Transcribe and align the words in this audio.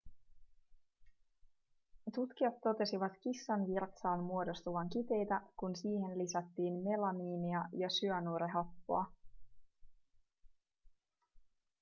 tutkijat 2.15 2.53
totesivat 2.63 3.11
kissan 3.23 3.67
virtsaan 3.67 4.23
muodostuvan 4.23 4.89
kiteitä 4.89 5.41
kun 5.57 5.75
siihen 5.75 6.17
lisättiin 6.17 6.73
melamiinia 6.83 7.63
ja 7.73 7.89
syanuurihappoa 7.89 9.05